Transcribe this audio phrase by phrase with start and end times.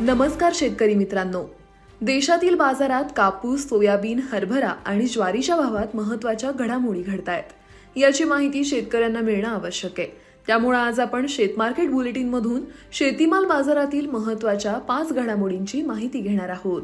[0.00, 1.54] नमस्कार शेतकरी मित्रांनो.
[2.00, 7.98] देशातील बाजारात कापूस सोयाबीन हरभरा आणि ज्वारीच्या भावात महत्त्वाच्या घडामोडी घडतायत.
[7.98, 10.08] याची माहिती शेतकऱ्यांना मिळणं आवश्यक आहे.
[10.46, 12.60] त्यामुळे आज आपण शेतमार्केट बुलेटिन मधून
[12.92, 16.82] शेतीमाल बाजारातील महत्त्वाच्या पाच घडामोडींची माहिती घेणार आहोत.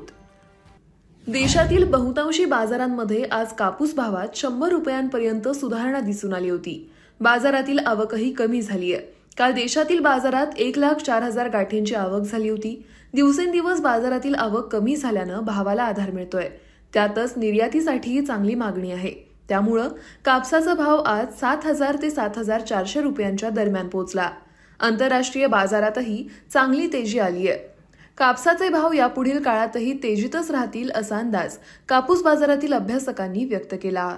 [1.26, 6.90] देशातील बहुतांशी बाजारांमध्ये आज कापूस भावात शंभर रुपयांपर्यंत सुधारणा दिसून आली होती.
[7.20, 12.48] बाजारातील आवकही कमी झाली आहे काल देशातील बाजारात एक लाख चार हजार गाठींची आवक झाली
[12.48, 12.82] होती.
[13.14, 16.48] दिवसेंदिवस बाजारातील आवक कमी झाल्यानं भावाला आधार मिळतोय.
[16.94, 19.12] त्यातच निर्यातीसाठीही चांगली मागणी आहे.
[19.48, 19.88] त्यामुळं
[20.24, 24.30] कापसाचा भाव आज सात हजार ते सात हजार चारशे रुपयांच्या दरम्यान पोहोचला
[24.80, 27.58] आंतरराष्ट्रीय बाजारातही चांगली तेजी आली आहे
[28.18, 31.56] कापसाचे भाव यापुढील काळातही तेजीतच राहतील असा अंदाज
[31.88, 34.08] कापूस बाजारातील अभ्यासकांनी व्यक्त केला.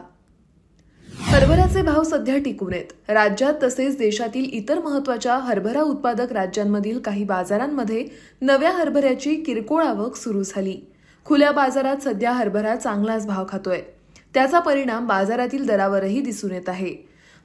[1.29, 2.93] हरभऱ्याचे भाव सध्या टिकून आहेत.
[3.09, 8.05] राज्यात तसेच देशातील इतर महत्त्वाच्या हरभरा उत्पादक राज्यांमधील काही बाजारांमध्ये
[8.41, 10.81] नव्या हरभऱ्याची किरकोळ आवक सुरू झाली.
[11.25, 13.81] खुल्या बाजारात सध्या हरभरा चांगलाच भाव खातोय.
[14.35, 16.95] त्याचा परिणाम बाजारातील दरावरही दिसून येत आहे.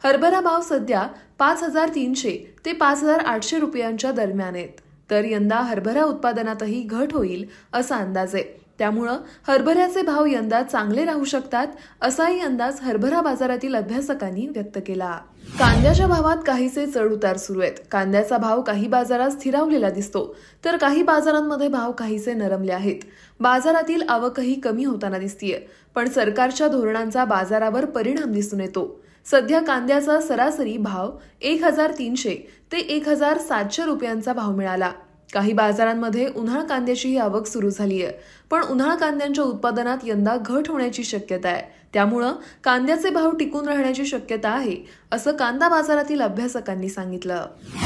[0.04, 1.08] हरभरा भाव सध्या
[1.40, 4.82] पाच हजार तीनशे ते पाच हजार आठशे रुपयांच्या दरम्यान आहेत.
[5.12, 8.63] तर यंदा हरभरा उत्पादनातही घट होईल असा अंदाज आहे.
[8.80, 11.68] त्यामुळं हरभऱ्याचे भाव यंदा चांगले राहू शकतात
[12.02, 15.12] असाही अंदाज हरभरा बाजारातील अभ्यासकांनी व्यक्त केला.
[15.60, 17.74] कांद्याच्या भावात काहीसे चढ उतार सुरू आहेत.
[17.92, 23.00] कांद्याचा भाव काही बाजारात स्थिरावलेला दिसतो तर काही बाजारांमध्ये भाव काहीसे नरमले आहेत.
[23.40, 25.60] बाजारातील आवकही कमी होताना दिसतीये
[25.96, 29.04] पण सरकारच्या धोरणांचा बाजारावर परिणाम दिसून येतो.
[29.26, 32.36] सध्या कांद्याचा सरासरी भाव एक हजार तीनशे
[32.72, 34.92] ते एक हजार सातशे रुपयांचा भाव मिळाला.
[35.34, 38.14] काही बाजारांमध्ये उन्हाळ कांद्याचीही आवक सुरू झाली आहे
[38.52, 41.62] पण उन्हाळ कांद्यांच्या उत्पादनात यंदा घट होण्याची शक्यता आहे.
[41.94, 44.76] त्यामुळं कांद्याचे भाव टिकून राहण्याची शक्यता आहे
[45.12, 47.46] असं कांदा बाजारातील अभ्यासकांनी सांगितलं.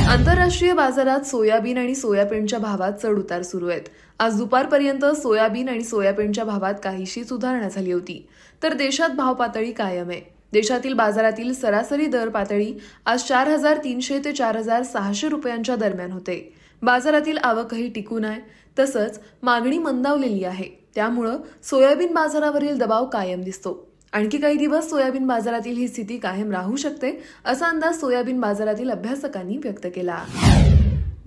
[0.09, 3.89] आंतरराष्ट्रीय बाजारात सोयाबीन आणि सोयाबीनच्या भावात चढ उतार सुरू आहेत.
[4.19, 8.27] आज दुपारपर्यंत सोयाबीन आणि सोयाबीनच्या भावात काहीशी सुधारणा झाली होती.
[8.63, 10.21] तर देशात भाव पातळी कायम आहे.
[10.53, 12.73] देशातील बाजारातील सरासरी दर पातळी
[13.05, 16.53] आज चार हजार तीनशे ते चार हजार सहाशे रुपयांच्या दरम्यान होते.
[16.81, 18.41] बाजारातील आवकही टिकून आहे.
[18.79, 20.69] तसंच मागणी मंदावलेली आहे.
[20.95, 23.87] त्यामुळं सोयाबीन बाजारावरील दबाव कायम दिसतो.
[24.13, 27.11] आणखी काही दिवस सोयाबीन बाजारातील ही स्थिती कायम राहू शकते
[27.45, 30.19] असा अंदाज सोयाबीन बाजारातील अभ्यासकांनी व्यक्त केला.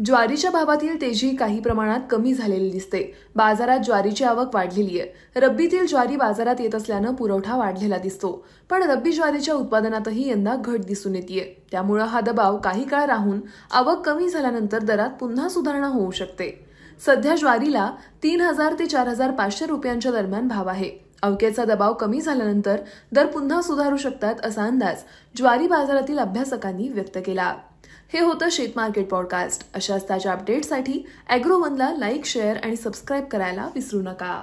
[0.05, 3.03] ज्वारीच्या भावातील तेजी काही प्रमाणात कमी झालेली दिसते.
[3.37, 5.41] बाजारात ज्वारीची आवक वाढलेली आहे.
[5.41, 8.47] रब्बीतील ज्वारी बाजारात येत असल्यानं पुरवठा वाढलेला दिसतो.
[8.71, 13.41] पण रब्बी ज्वारीच्या उत्पादनातही यंदा घट दिसून येते त्यामुळं हा दबाव काही काळ राहून
[13.71, 16.51] आवक कमी झाल्यानंतर दरात पुन्हा सुधारणा होऊ शकते.
[17.07, 17.91] सध्या ज्वारीला
[18.23, 21.10] तीन हजार ते चार हजार पाचशे रुपयांच्या दरम्यान भाव आहे.
[21.23, 22.77] अवकेचा दबाव कमी झाल्यानंतर
[23.13, 24.97] दर पुन्हा सुधारू शकतात असा अंदाज
[25.37, 27.55] ज्वारी बाजारातील अभ्यासकांनी व्यक्त केला.
[28.13, 29.75] हे होतं शेत मार्केट पॉडकास्ट.
[29.75, 34.43] अशाच ताज्या अपडेटसाठी अॅग्रोवनला लाईक शेअर आणि सबस्क्राईब करायला विसरू नका.